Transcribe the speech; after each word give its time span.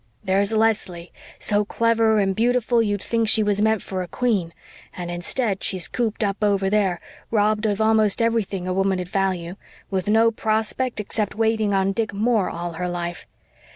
There's 0.23 0.51
Leslie, 0.51 1.11
so 1.37 1.63
clever 1.63 2.17
and 2.19 2.35
beautiful 2.35 2.81
you'd 2.81 3.03
think 3.03 3.29
she 3.29 3.43
was 3.43 3.61
meant 3.61 3.83
for 3.83 4.01
a 4.01 4.07
queen, 4.07 4.51
and 4.97 5.11
instead 5.11 5.61
she's 5.63 5.87
cooped 5.87 6.23
up 6.23 6.37
over 6.43 6.71
there, 6.71 6.99
robbed 7.29 7.67
of 7.67 7.79
almost 7.79 8.19
everything 8.19 8.67
a 8.67 8.73
woman'd 8.73 9.07
value, 9.07 9.57
with 9.91 10.07
no 10.09 10.31
prospect 10.31 10.99
except 10.99 11.35
waiting 11.35 11.71
on 11.75 11.91
Dick 11.91 12.15
Moore 12.15 12.49
all 12.49 12.71
her 12.71 12.89
life. 12.89 13.27